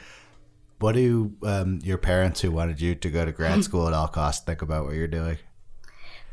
[0.79, 4.07] What do um, your parents who wanted you to go to grad school at all
[4.07, 5.37] costs think about what you're doing?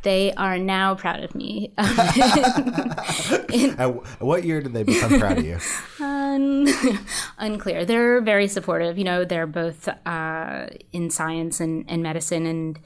[0.03, 1.73] They are now proud of me.
[1.79, 1.83] Wh-
[4.23, 5.59] what year did they become proud of you?
[6.01, 6.69] Un-
[7.39, 7.85] unclear.
[7.85, 8.99] They're very supportive.
[8.99, 12.79] You know, they're both uh, in science and, and medicine, and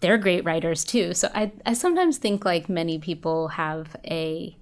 [0.00, 1.14] they're great writers too.
[1.14, 4.56] So I, I sometimes think like many people have a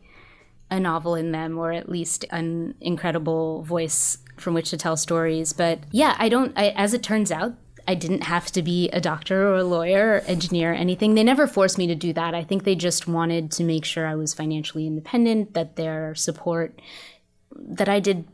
[0.70, 5.52] a novel in them, or at least an incredible voice from which to tell stories.
[5.52, 6.52] But yeah, I don't.
[6.56, 7.54] I, as it turns out.
[7.86, 11.14] I didn't have to be a doctor or a lawyer or engineer or anything.
[11.14, 12.34] They never forced me to do that.
[12.34, 16.80] I think they just wanted to make sure I was financially independent, that their support
[17.54, 18.24] that I did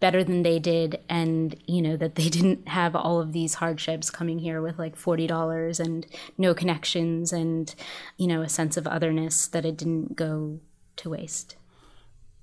[0.00, 4.10] better than they did and you know that they didn't have all of these hardships
[4.10, 7.74] coming here with like $40 and no connections and
[8.16, 10.60] you know a sense of otherness that it didn't go
[10.96, 11.56] to waste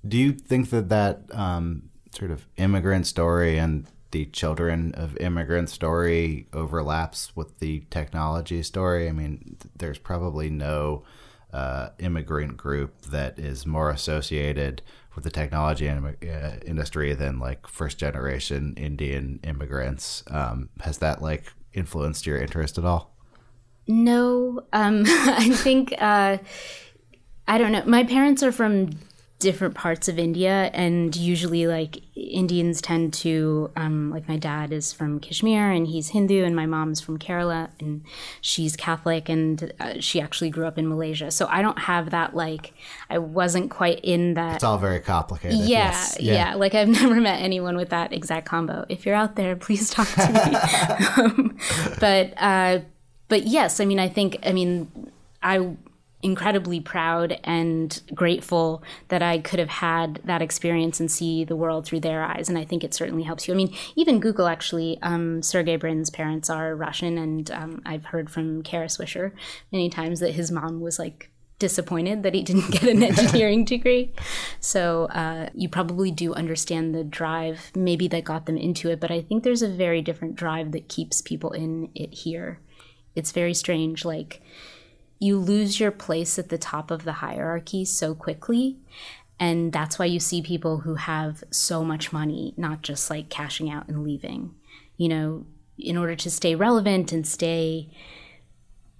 [0.06, 5.68] Do you think that that um, sort of immigrant story and the children of immigrant
[5.68, 9.08] story overlaps with the technology story?
[9.08, 11.04] I mean, th- there's probably no
[11.52, 14.82] uh, immigrant group that is more associated
[15.14, 16.02] with the technology uh,
[16.64, 20.22] industry than like first generation Indian immigrants.
[20.28, 23.14] Um, has that like influenced your interest at all?
[23.86, 26.38] No, um, I think uh,
[27.48, 27.84] I don't know.
[27.86, 28.90] My parents are from
[29.38, 34.92] different parts of India, and usually, like Indians tend to um, like my dad is
[34.92, 38.02] from Kashmir, and he's Hindu, and my mom's from Kerala, and
[38.40, 41.30] she's Catholic, and uh, she actually grew up in Malaysia.
[41.30, 42.72] So I don't have that like
[43.10, 45.58] I wasn't quite in that It's all very complicated.
[45.58, 46.16] yeah, yes.
[46.20, 48.86] yeah, Like I've never met anyone with that exact combo.
[48.88, 51.22] If you're out there, please talk to me.
[51.22, 51.58] um,
[52.00, 52.80] but uh,
[53.28, 55.10] but yes, I mean, I think, I mean,
[55.42, 55.76] I
[56.22, 61.86] incredibly proud and grateful that I could have had that experience and see the world
[61.86, 62.48] through their eyes.
[62.48, 63.54] And I think it certainly helps you.
[63.54, 68.30] I mean, even Google actually, um, Sergey Brin's parents are Russian, and um, I've heard
[68.30, 69.32] from Kara Swisher
[69.70, 74.12] many times that his mom was like disappointed that he didn't get an engineering degree.
[74.60, 79.10] So uh, you probably do understand the drive, maybe that got them into it, but
[79.10, 82.60] I think there's a very different drive that keeps people in it here.
[83.14, 84.04] It's very strange.
[84.04, 84.42] Like,
[85.18, 88.76] you lose your place at the top of the hierarchy so quickly.
[89.38, 93.70] And that's why you see people who have so much money, not just like cashing
[93.70, 94.54] out and leaving.
[94.96, 95.46] You know,
[95.78, 97.90] in order to stay relevant and stay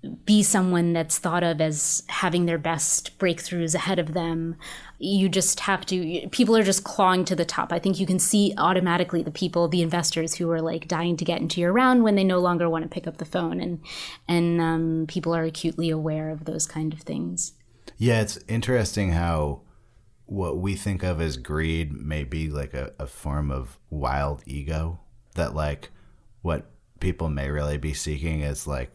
[0.07, 4.57] be someone that's thought of as having their best breakthroughs ahead of them.
[4.99, 7.73] You just have to, people are just clawing to the top.
[7.73, 11.25] I think you can see automatically the people, the investors who are like dying to
[11.25, 13.61] get into your round when they no longer want to pick up the phone.
[13.61, 13.81] And,
[14.27, 17.53] and um, people are acutely aware of those kind of things.
[17.99, 19.63] Yeah, it's interesting how
[20.27, 25.01] what we think of as greed may be like a, a form of wild ego.
[25.35, 25.91] That, like,
[26.41, 28.91] what people may really be seeking is like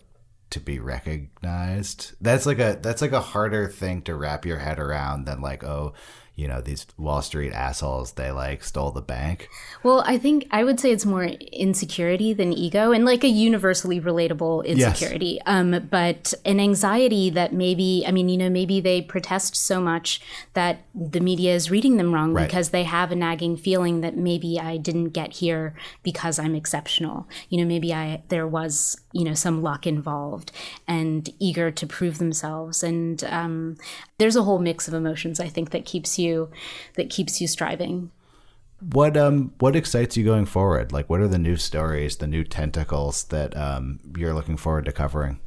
[0.52, 2.14] to be recognized.
[2.22, 5.64] That's like a that's like a harder thing to wrap your head around than like,
[5.64, 5.93] oh,
[6.42, 9.48] you know, these Wall Street assholes, they like stole the bank.
[9.84, 14.02] Well, I think I would say it's more insecurity than ego and like a universally
[14.02, 15.39] relatable insecurity.
[15.46, 20.20] Um, but an anxiety that maybe, I mean, you know, maybe they protest so much
[20.54, 22.48] that the media is reading them wrong Right.
[22.48, 27.28] because they have a nagging feeling that maybe I didn't get here because I'm exceptional.
[27.50, 30.52] You know, maybe I, there was, you know, some luck involved
[30.88, 32.82] and eager to prove themselves.
[32.82, 33.78] And um,
[34.18, 36.31] there's a whole mix of emotions, I think, that keeps you,
[36.96, 38.12] that keeps you striving.
[38.80, 40.92] What um what excites you going forward?
[40.92, 44.92] Like, what are the new stories, the new tentacles that um you're looking forward to
[44.92, 45.40] covering?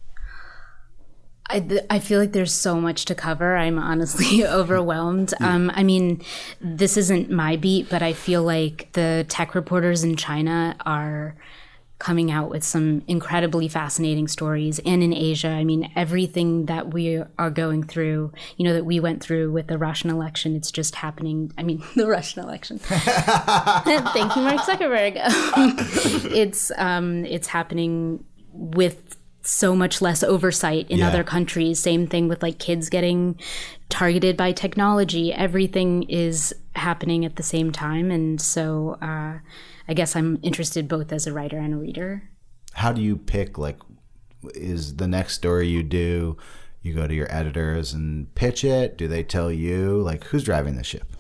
[1.46, 3.56] I, th- I feel like there's so much to cover.
[3.56, 5.34] I'm honestly overwhelmed.
[5.40, 6.22] Um, I mean,
[6.60, 11.36] this isn't my beat, but I feel like the tech reporters in China are
[12.04, 14.78] coming out with some incredibly fascinating stories.
[14.84, 19.00] And in Asia, I mean, everything that we are going through, you know, that we
[19.00, 21.50] went through with the Russian election, it's just happening.
[21.56, 22.78] I mean, the Russian election.
[22.84, 25.14] Thank you, Mark Zuckerberg.
[26.30, 31.08] it's um, it's happening with so much less oversight in Yeah.
[31.08, 31.80] other countries.
[31.80, 33.38] Same thing with like kids getting
[33.88, 35.32] targeted by technology.
[35.32, 39.38] Everything is happening at the same time, and so uh,
[39.88, 42.30] I guess I'm interested both as a writer and a reader.
[42.72, 43.78] How do you pick like
[44.54, 46.36] is the next story you do
[46.82, 48.98] you go to your editors and pitch it?
[48.98, 51.16] Do they tell you like who's driving the ship?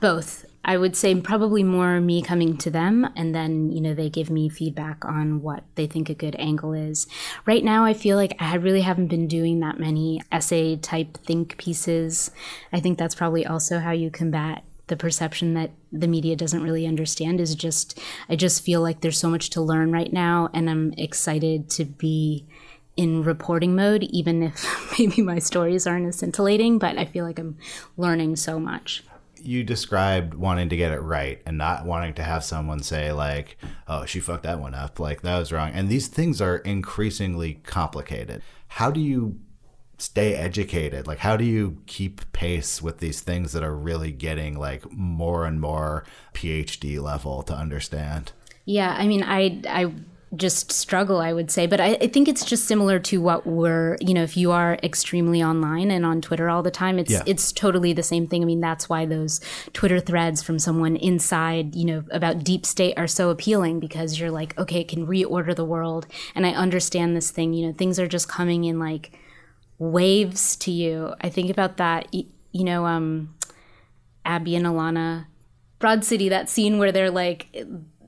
[0.00, 0.46] Both.
[0.66, 4.30] I would say probably more me coming to them and then, you know, they give
[4.30, 7.06] me feedback on what they think a good angle is.
[7.44, 11.58] Right now, I feel like I really haven't been doing that many essay type think
[11.58, 12.30] pieces.
[12.72, 16.86] I think that's probably also how you combat the perception that the media doesn't really
[16.86, 20.68] understand is just, I just feel like there's so much to learn right now and
[20.68, 22.46] I'm excited to be
[22.96, 24.64] in reporting mode, even if
[24.98, 27.56] maybe my stories aren't as scintillating, but I feel like I'm
[27.96, 29.04] learning so much.
[29.40, 33.58] You described wanting to get it right and not wanting to have someone say like,
[33.86, 34.98] "Oh, she fucked that one up.
[34.98, 38.40] Like that was wrong." And these things are increasingly complicated.
[38.68, 39.38] How do you
[39.98, 41.06] stay educated?
[41.06, 45.46] Like how do you keep pace with these things that are really getting like more
[45.46, 48.32] and more PhD level to understand?
[48.64, 49.92] Yeah, I mean, I I
[50.36, 53.96] just struggle, I would say, but I, I think it's just similar to what we're,
[54.00, 57.22] you know, if you are extremely online and on Twitter all the time, it's Yeah.
[57.24, 58.42] it's totally the same thing.
[58.42, 59.40] I mean, that's why those
[59.74, 64.32] Twitter threads from someone inside, you know, about deep state are so appealing because you're
[64.32, 67.52] like, okay, it can reorder the world, and I understand this thing.
[67.52, 69.12] You know, things are just coming in like
[69.78, 71.14] waves to you.
[71.20, 73.34] I think about that, you know, um,
[74.24, 75.26] Abbi and Ilana,
[75.78, 77.48] Broad City, that scene where they're like,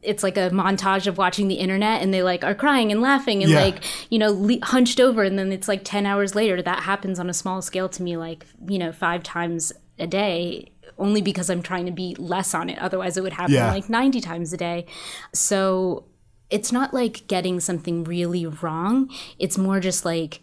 [0.03, 3.43] it's like a montage of watching the internet and they like are crying and laughing
[3.43, 3.61] and Yeah.
[3.61, 5.25] like, you know, le- hunched over.
[5.25, 6.63] And then it's like 10 hours later.
[6.63, 10.71] That happens on a small scale to me, like, you know, five times a day.
[10.99, 12.79] Only because I'm trying to be less on it.
[12.79, 13.71] Otherwise, it would happen Yeah.
[13.73, 14.87] like 90 times a day.
[15.35, 16.05] So
[16.49, 19.11] it's not like getting something really wrong.
[19.39, 20.41] It's more just like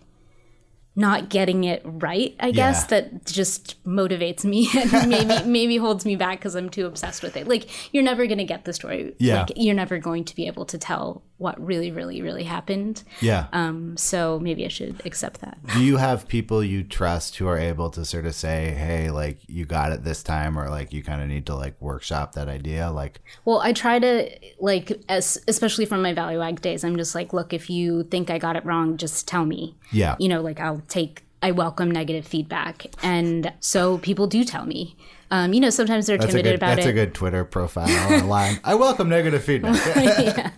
[0.95, 2.87] not getting it right, I guess, Yeah.
[3.01, 7.35] that just motivates me and maybe maybe holds me back because I'm too obsessed with
[7.35, 7.47] it.
[7.47, 9.15] Like you're never gonna get the story.
[9.17, 9.41] Yeah.
[9.41, 13.03] Like you're never going to be able to tell what really, really, really happened.
[13.19, 13.47] Yeah.
[13.51, 15.57] Um, so maybe I should accept that.
[15.73, 19.39] do you have people you trust who are able to sort of say, "Hey, like
[19.47, 22.47] you got it this time," or like you kind of need to like workshop that
[22.47, 22.89] idea?
[22.89, 24.29] Like, Well, I try to
[24.59, 28.37] like, as especially from my Valleywag days, I'm just like, look, if you think I
[28.37, 29.75] got it wrong, just tell me.
[29.91, 30.15] Yeah.
[30.19, 31.23] You know, like I'll take.
[31.41, 34.95] I welcome negative feedback, and so people do tell me.
[35.29, 36.75] Um, you know, sometimes they're that's timid about that's it.
[36.83, 38.59] That's a good Twitter profile online.
[38.63, 39.73] I welcome negative feedback.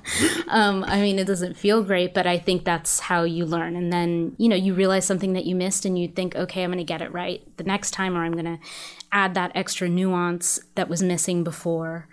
[0.48, 3.76] Um, I mean, it doesn't feel great, but I think that's how you learn.
[3.76, 6.70] And then, you know, you realize something that you missed and you think, okay, I'm
[6.70, 8.60] going to get it right the next time, or I'm going to
[9.12, 12.08] add that extra nuance that was missing before.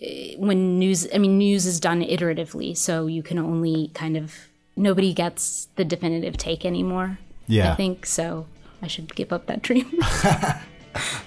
[0.00, 4.34] Eh, When news, I mean, news is done iteratively, so you can only kind of,
[4.76, 7.18] nobody gets the definitive take anymore.
[7.46, 7.72] Yeah.
[7.72, 8.46] I think so.
[8.82, 9.90] I should give up that dream.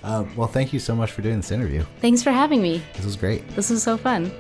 [0.03, 1.83] Um, well, thank you so much for doing this interview.
[1.99, 2.81] Thanks for having me.
[2.93, 3.47] This was great.
[3.55, 4.31] This was so fun.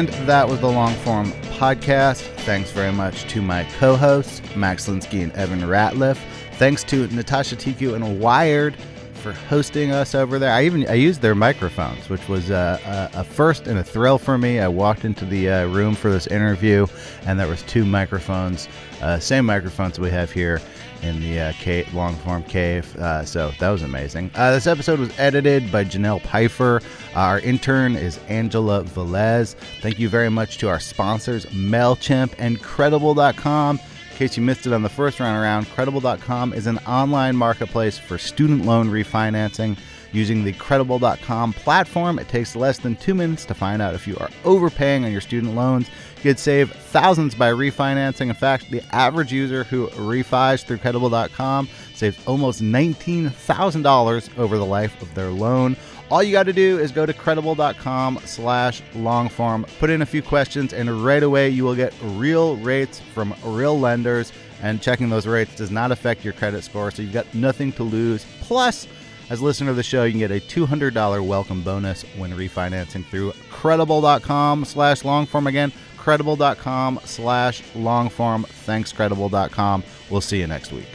[0.00, 2.22] And that was the long form podcast.
[2.46, 6.16] Thanks very much to my co hosts, Max Linsky and Evan Ratliff.
[6.52, 8.76] Thanks to Natasha Tiku and Wired
[9.12, 10.54] for hosting us over there.
[10.54, 14.38] I even I used their microphones, which was a, a, first and a thrill for
[14.38, 14.58] me.
[14.58, 16.86] I walked into the uh, room for this interview,
[17.26, 18.68] and there was two microphones,
[19.02, 20.62] uh, same microphones we have here
[21.02, 22.94] in the uh, cave, long form cave.
[22.96, 24.30] Uh, so that was amazing.
[24.34, 26.80] Uh, this episode was edited by Janelle Pfeiffer.
[27.14, 29.54] Our intern is Angela Velez.
[29.80, 33.78] Thank you very much to our sponsors, MailChimp and Credible.com.
[33.78, 37.98] In case you missed it on the first round around, Credible.com is an online marketplace
[37.98, 39.78] for student loan refinancing.
[40.12, 44.16] Using the Credible.com platform, it takes less than two minutes to find out if you
[44.18, 45.88] are overpaying on your student loans.
[46.22, 48.28] You could save thousands by refinancing.
[48.28, 55.00] In fact, the average user who refis through Credible.com saves almost $19,000 over the life
[55.00, 55.76] of their loan.
[56.10, 60.22] All you got to do is go to credible.com slash longform, put in a few
[60.22, 64.32] questions, and right away you will get real rates from real lenders.
[64.60, 67.82] And checking those rates does not affect your credit score, so you've got nothing to
[67.82, 68.26] lose.
[68.40, 68.86] Plus,
[69.30, 73.06] As a listener of the show, you can get a $200 welcome bonus when refinancing
[73.06, 75.46] through credible.com slash longform.
[75.46, 75.70] Again,
[76.00, 78.46] credible.com slash longform.
[78.46, 79.84] Thanks, credible.com.
[80.08, 80.88] We'll see you next week.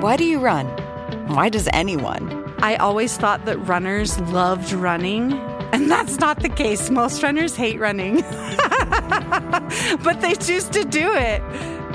[0.00, 0.66] Why do you run?
[1.28, 2.54] Why does anyone?
[2.58, 5.32] I always thought that runners loved running,
[5.72, 6.90] and that's not the case.
[6.90, 8.16] Most runners hate running,
[10.02, 11.42] but they choose to do it.